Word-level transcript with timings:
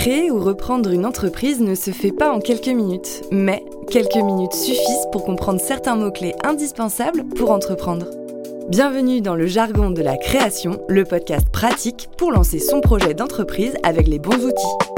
Créer 0.00 0.30
ou 0.30 0.40
reprendre 0.40 0.92
une 0.92 1.04
entreprise 1.04 1.60
ne 1.60 1.74
se 1.74 1.90
fait 1.90 2.10
pas 2.10 2.32
en 2.32 2.40
quelques 2.40 2.68
minutes, 2.68 3.20
mais 3.30 3.62
quelques 3.90 4.16
minutes 4.16 4.54
suffisent 4.54 5.06
pour 5.12 5.26
comprendre 5.26 5.60
certains 5.60 5.94
mots-clés 5.94 6.34
indispensables 6.42 7.26
pour 7.36 7.50
entreprendre. 7.50 8.06
Bienvenue 8.70 9.20
dans 9.20 9.34
le 9.34 9.46
jargon 9.46 9.90
de 9.90 10.00
la 10.00 10.16
création, 10.16 10.82
le 10.88 11.04
podcast 11.04 11.50
pratique 11.50 12.08
pour 12.16 12.32
lancer 12.32 12.60
son 12.60 12.80
projet 12.80 13.12
d'entreprise 13.12 13.74
avec 13.82 14.08
les 14.08 14.18
bons 14.18 14.42
outils. 14.42 14.88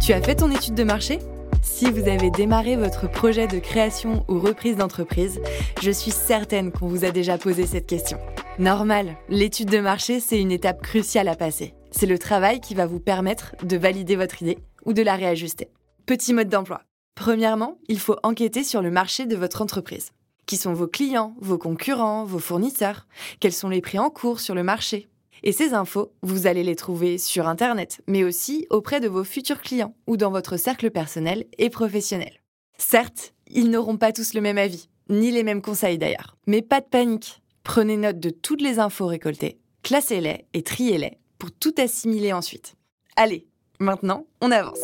Tu 0.00 0.14
as 0.14 0.22
fait 0.22 0.36
ton 0.36 0.50
étude 0.50 0.74
de 0.74 0.84
marché? 0.84 1.18
Si 1.60 1.90
vous 1.90 2.08
avez 2.08 2.30
démarré 2.30 2.76
votre 2.76 3.10
projet 3.10 3.46
de 3.46 3.58
création 3.58 4.24
ou 4.28 4.40
reprise 4.40 4.76
d'entreprise, 4.76 5.38
je 5.82 5.90
suis 5.90 6.10
certaine 6.10 6.72
qu'on 6.72 6.86
vous 6.86 7.04
a 7.04 7.10
déjà 7.10 7.36
posé 7.36 7.66
cette 7.66 7.86
question. 7.86 8.16
Normal, 8.58 9.18
l'étude 9.28 9.68
de 9.68 9.80
marché, 9.80 10.18
c'est 10.18 10.40
une 10.40 10.50
étape 10.50 10.80
cruciale 10.80 11.28
à 11.28 11.36
passer. 11.36 11.74
C'est 11.94 12.06
le 12.06 12.18
travail 12.18 12.60
qui 12.60 12.74
va 12.74 12.86
vous 12.86 13.00
permettre 13.00 13.54
de 13.62 13.76
valider 13.76 14.16
votre 14.16 14.42
idée 14.42 14.58
ou 14.84 14.92
de 14.92 15.02
la 15.02 15.14
réajuster. 15.14 15.68
Petit 16.06 16.32
mode 16.32 16.48
d'emploi. 16.48 16.82
Premièrement, 17.14 17.78
il 17.86 18.00
faut 18.00 18.16
enquêter 18.22 18.64
sur 18.64 18.82
le 18.82 18.90
marché 18.90 19.26
de 19.26 19.36
votre 19.36 19.62
entreprise. 19.62 20.10
Qui 20.46 20.56
sont 20.56 20.72
vos 20.72 20.88
clients, 20.88 21.36
vos 21.40 21.58
concurrents, 21.58 22.24
vos 22.24 22.38
fournisseurs? 22.38 23.06
Quels 23.40 23.52
sont 23.52 23.68
les 23.68 23.82
prix 23.82 23.98
en 23.98 24.10
cours 24.10 24.40
sur 24.40 24.54
le 24.54 24.62
marché? 24.62 25.08
Et 25.44 25.52
ces 25.52 25.74
infos, 25.74 26.12
vous 26.22 26.46
allez 26.46 26.64
les 26.64 26.76
trouver 26.76 27.18
sur 27.18 27.46
Internet, 27.46 28.00
mais 28.06 28.24
aussi 28.24 28.66
auprès 28.70 29.00
de 29.00 29.08
vos 29.08 29.24
futurs 29.24 29.60
clients 29.60 29.94
ou 30.06 30.16
dans 30.16 30.30
votre 30.30 30.56
cercle 30.56 30.90
personnel 30.90 31.44
et 31.58 31.68
professionnel. 31.68 32.40
Certes, 32.78 33.34
ils 33.48 33.70
n'auront 33.70 33.98
pas 33.98 34.12
tous 34.12 34.34
le 34.34 34.40
même 34.40 34.58
avis, 34.58 34.88
ni 35.10 35.30
les 35.30 35.42
mêmes 35.42 35.62
conseils 35.62 35.98
d'ailleurs. 35.98 36.36
Mais 36.46 36.62
pas 36.62 36.80
de 36.80 36.86
panique. 36.86 37.42
Prenez 37.64 37.96
note 37.96 38.18
de 38.18 38.30
toutes 38.30 38.62
les 38.62 38.78
infos 38.78 39.06
récoltées, 39.06 39.60
classez-les 39.82 40.46
et 40.52 40.62
triez-les 40.62 41.18
pour 41.42 41.50
tout 41.50 41.74
assimiler 41.78 42.32
ensuite. 42.32 42.76
Allez, 43.16 43.48
maintenant, 43.80 44.26
on 44.40 44.52
avance. 44.52 44.78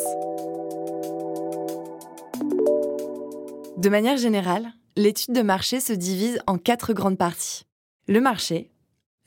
De 3.76 3.88
manière 3.88 4.16
générale, 4.16 4.72
l'étude 4.96 5.36
de 5.36 5.42
marché 5.42 5.78
se 5.78 5.92
divise 5.92 6.40
en 6.48 6.58
quatre 6.58 6.94
grandes 6.94 7.16
parties. 7.16 7.62
Le 8.08 8.20
marché, 8.20 8.72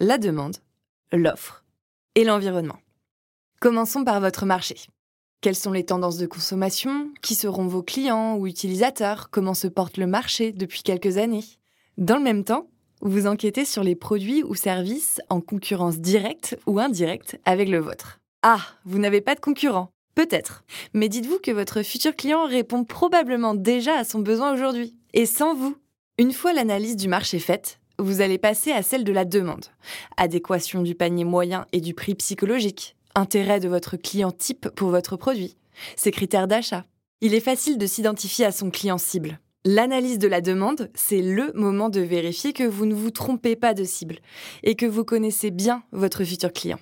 la 0.01 0.17
demande, 0.17 0.57
l'offre 1.13 1.63
et 2.15 2.25
l'environnement. 2.25 2.79
Commençons 3.61 4.03
par 4.03 4.19
votre 4.19 4.45
marché. 4.45 4.75
Quelles 5.39 5.55
sont 5.55 5.71
les 5.71 5.85
tendances 5.85 6.17
de 6.17 6.27
consommation? 6.27 7.13
Qui 7.21 7.35
seront 7.35 7.66
vos 7.66 7.81
clients 7.81 8.35
ou 8.35 8.45
utilisateurs? 8.45 9.29
Comment 9.29 9.53
se 9.53 9.67
porte 9.67 9.95
le 9.95 10.05
marché 10.05 10.51
depuis 10.51 10.83
quelques 10.83 11.16
années? 11.16 11.45
Dans 11.97 12.17
le 12.17 12.23
même 12.23 12.43
temps, 12.43 12.67
vous 13.02 13.27
enquêtez 13.27 13.66
sur 13.66 13.83
les 13.83 13.95
produits 13.95 14.44
ou 14.44 14.55
services 14.55 15.21
en 15.30 15.41
concurrence 15.41 15.99
directe 15.99 16.57
ou 16.66 16.80
indirecte 16.80 17.39
avec 17.45 17.69
le 17.69 17.80
vôtre. 17.80 18.19
Ah, 18.44 18.61
vous 18.85 18.99
n'avez 18.99 19.21
pas 19.21 19.35
de 19.35 19.39
concurrent 19.39 19.91
Peut-être. 20.16 20.63
Mais 20.94 21.09
dites-vous 21.09 21.39
que 21.39 21.52
votre 21.52 21.83
futur 21.83 22.16
client 22.16 22.45
répond 22.45 22.83
probablement 22.83 23.55
déjà 23.55 23.95
à 23.95 24.03
son 24.03 24.19
besoin 24.19 24.53
aujourd'hui. 24.53 24.95
Et 25.13 25.25
sans 25.25 25.55
vous. 25.55 25.77
Une 26.17 26.33
fois 26.33 26.53
l'analyse 26.53 26.97
du 26.97 27.07
marché 27.07 27.39
faite, 27.39 27.79
vous 27.97 28.22
allez 28.22 28.38
passer 28.38 28.72
à 28.72 28.83
celle 28.83 29.03
de 29.03 29.11
la 29.11 29.25
demande. 29.25 29.66
Adéquation 30.17 30.81
du 30.81 30.95
panier 30.95 31.23
moyen 31.23 31.66
et 31.72 31.81
du 31.81 31.94
prix 31.94 32.16
psychologique. 32.16 32.95
Intérêt 33.16 33.59
de 33.59 33.69
votre 33.69 33.97
client 33.97 34.31
type 34.31 34.69
pour 34.69 34.89
votre 34.89 35.16
produit. 35.16 35.55
Ses 35.95 36.11
critères 36.11 36.47
d'achat. 36.47 36.85
Il 37.22 37.33
est 37.33 37.39
facile 37.39 37.77
de 37.77 37.85
s'identifier 37.85 38.45
à 38.45 38.52
son 38.52 38.69
client 38.69 38.97
cible. 38.97 39.39
L'analyse 39.63 40.17
de 40.17 40.27
la 40.27 40.41
demande, 40.41 40.89
c'est 40.95 41.21
le 41.21 41.51
moment 41.53 41.89
de 41.89 42.01
vérifier 42.01 42.51
que 42.51 42.63
vous 42.63 42.87
ne 42.87 42.95
vous 42.95 43.11
trompez 43.11 43.55
pas 43.55 43.75
de 43.75 43.83
cible 43.83 44.17
et 44.63 44.75
que 44.75 44.87
vous 44.87 45.03
connaissez 45.03 45.51
bien 45.51 45.83
votre 45.91 46.23
futur 46.23 46.51
client. 46.51 46.79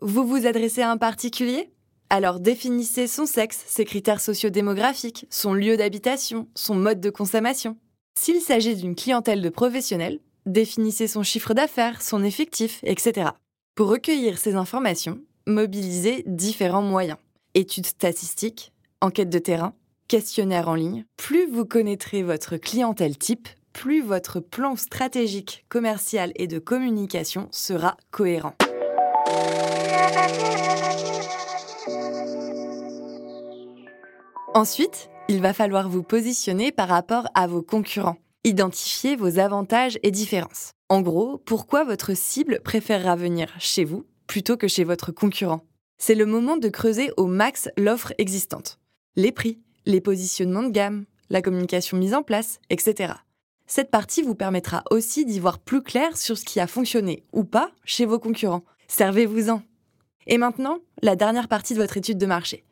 Vous 0.00 0.26
vous 0.26 0.44
adressez 0.44 0.82
à 0.82 0.90
un 0.90 0.96
particulier? 0.96 1.70
Alors 2.10 2.40
définissez 2.40 3.06
son 3.06 3.26
sexe, 3.26 3.62
ses 3.68 3.84
critères 3.84 4.20
sociodémographiques, 4.20 5.26
son 5.30 5.54
lieu 5.54 5.76
d'habitation, 5.76 6.48
son 6.56 6.74
mode 6.74 7.00
de 7.00 7.10
consommation. 7.10 7.76
S'il 8.18 8.40
s'agit 8.40 8.74
d'une 8.74 8.96
clientèle 8.96 9.40
de 9.40 9.48
professionnels, 9.48 10.18
définissez 10.46 11.06
son 11.06 11.22
chiffre 11.22 11.54
d'affaires, 11.54 12.02
son 12.02 12.24
effectif, 12.24 12.80
etc. 12.82 13.30
Pour 13.76 13.88
recueillir 13.88 14.38
ces 14.38 14.56
informations, 14.56 15.20
mobilisez 15.46 16.24
différents 16.26 16.82
moyens. 16.82 17.18
Études 17.54 17.86
statistiques, 17.86 18.72
enquêtes 19.00 19.30
de 19.30 19.38
terrain, 19.38 19.74
questionnaire 20.08 20.68
en 20.68 20.74
ligne, 20.74 21.04
plus 21.16 21.50
vous 21.50 21.64
connaîtrez 21.64 22.22
votre 22.22 22.56
clientèle 22.56 23.18
type, 23.18 23.48
plus 23.72 24.02
votre 24.02 24.40
plan 24.40 24.76
stratégique, 24.76 25.64
commercial 25.68 26.32
et 26.36 26.46
de 26.46 26.58
communication 26.58 27.48
sera 27.50 27.96
cohérent. 28.10 28.54
Ensuite, 34.54 35.10
il 35.28 35.42
va 35.42 35.52
falloir 35.52 35.88
vous 35.88 36.02
positionner 36.02 36.72
par 36.72 36.88
rapport 36.88 37.28
à 37.34 37.46
vos 37.46 37.60
concurrents. 37.60 38.16
Identifier 38.44 39.16
vos 39.16 39.38
avantages 39.38 39.98
et 40.02 40.10
différences. 40.10 40.70
En 40.88 41.02
gros, 41.02 41.36
pourquoi 41.38 41.84
votre 41.84 42.16
cible 42.16 42.60
préférera 42.64 43.16
venir 43.16 43.52
chez 43.58 43.84
vous 43.84 44.06
plutôt 44.26 44.56
que 44.56 44.68
chez 44.68 44.84
votre 44.84 45.12
concurrent? 45.12 45.60
C'est 45.98 46.14
le 46.14 46.26
moment 46.26 46.56
de 46.56 46.68
creuser 46.68 47.10
au 47.16 47.26
max 47.26 47.68
l'offre 47.76 48.14
existante. 48.18 48.78
Les 49.16 49.32
prix, 49.32 49.60
les 49.86 50.00
positionnements 50.00 50.64
de 50.64 50.70
gamme, 50.70 51.04
la 51.30 51.42
communication 51.42 51.96
mise 51.96 52.14
en 52.14 52.22
place, 52.22 52.60
etc. 52.70 53.14
Cette 53.66 53.90
partie 53.90 54.22
vous 54.22 54.34
permettra 54.34 54.84
aussi 54.90 55.24
d'y 55.24 55.40
voir 55.40 55.58
plus 55.58 55.82
clair 55.82 56.16
sur 56.16 56.36
ce 56.36 56.44
qui 56.44 56.60
a 56.60 56.66
fonctionné 56.66 57.24
ou 57.32 57.44
pas 57.44 57.70
chez 57.84 58.04
vos 58.04 58.18
concurrents. 58.18 58.64
Servez-vous-en. 58.88 59.62
Et 60.28 60.38
maintenant, 60.38 60.78
la 61.02 61.16
dernière 61.16 61.48
partie 61.48 61.74
de 61.74 61.80
votre 61.80 61.96
étude 61.96 62.18
de 62.18 62.26
marché. 62.26 62.64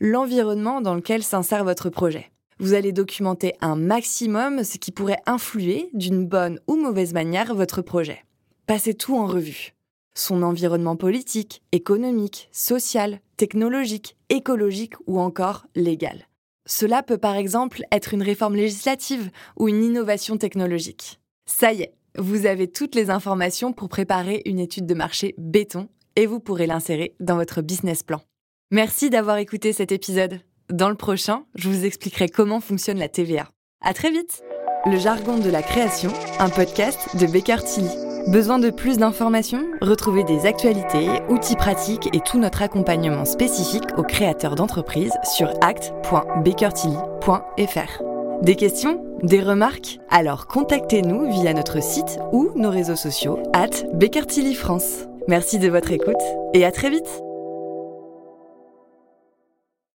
L'environnement 0.00 0.80
dans 0.80 0.94
lequel 0.94 1.22
s'insère 1.22 1.64
votre 1.64 1.88
projet. 1.88 2.30
Vous 2.58 2.74
allez 2.74 2.92
documenter 2.92 3.54
un 3.60 3.76
maximum 3.76 4.64
ce 4.64 4.78
qui 4.78 4.90
pourrait 4.90 5.20
influer 5.26 5.90
d'une 5.92 6.24
bonne 6.24 6.60
ou 6.66 6.76
mauvaise 6.76 7.12
manière 7.12 7.54
votre 7.54 7.82
projet. 7.82 8.24
Passez 8.66 8.94
tout 8.94 9.16
en 9.16 9.26
revue. 9.26 9.74
Son 10.14 10.42
environnement 10.42 10.96
politique, 10.96 11.62
économique, 11.72 12.48
social, 12.50 13.20
technologique, 13.36 14.16
écologique 14.30 14.94
ou 15.06 15.20
encore 15.20 15.66
légal. 15.74 16.26
Cela 16.66 17.02
peut 17.02 17.18
par 17.18 17.36
exemple 17.36 17.82
être 17.92 18.12
une 18.12 18.22
réforme 18.22 18.56
législative 18.56 19.30
ou 19.56 19.68
une 19.68 19.84
innovation 19.84 20.36
technologique. 20.36 21.20
Ça 21.46 21.72
y 21.72 21.82
est, 21.82 21.94
vous 22.18 22.46
avez 22.46 22.68
toutes 22.68 22.94
les 22.94 23.08
informations 23.10 23.72
pour 23.72 23.88
préparer 23.88 24.42
une 24.44 24.58
étude 24.58 24.86
de 24.86 24.94
marché 24.94 25.34
béton 25.38 25.88
et 26.16 26.26
vous 26.26 26.40
pourrez 26.40 26.66
l'insérer 26.66 27.14
dans 27.20 27.36
votre 27.36 27.62
business 27.62 28.02
plan. 28.02 28.20
Merci 28.72 29.10
d'avoir 29.10 29.36
écouté 29.36 29.72
cet 29.72 29.92
épisode. 29.92 30.40
Dans 30.68 30.88
le 30.88 30.96
prochain, 30.96 31.44
je 31.54 31.68
vous 31.68 31.84
expliquerai 31.84 32.28
comment 32.28 32.60
fonctionne 32.60 32.98
la 32.98 33.08
TVA. 33.08 33.48
À 33.80 33.94
très 33.94 34.10
vite! 34.10 34.42
Le 34.86 34.98
jargon 34.98 35.38
de 35.38 35.50
la 35.50 35.62
création, 35.62 36.12
un 36.38 36.48
podcast 36.48 37.16
de 37.16 37.26
Baker 37.26 37.58
Tilly. 37.64 38.05
Besoin 38.26 38.58
de 38.58 38.70
plus 38.70 38.98
d'informations? 38.98 39.64
Retrouvez 39.80 40.24
des 40.24 40.46
actualités, 40.46 41.08
outils 41.28 41.54
pratiques 41.54 42.08
et 42.12 42.18
tout 42.18 42.40
notre 42.40 42.62
accompagnement 42.62 43.24
spécifique 43.24 43.96
aux 43.96 44.02
créateurs 44.02 44.56
d'entreprises 44.56 45.14
sur 45.22 45.48
act.bakertilly.fr. 45.60 48.02
Des 48.42 48.56
questions? 48.56 49.04
Des 49.22 49.40
remarques? 49.40 50.00
Alors 50.10 50.48
contactez-nous 50.48 51.30
via 51.30 51.54
notre 51.54 51.80
site 51.80 52.18
ou 52.32 52.50
nos 52.56 52.70
réseaux 52.70 52.96
sociaux 52.96 53.38
at 53.52 53.70
France. 54.56 55.06
Merci 55.28 55.60
de 55.60 55.68
votre 55.68 55.92
écoute 55.92 56.16
et 56.52 56.64
à 56.64 56.72
très 56.72 56.90
vite 56.90 57.22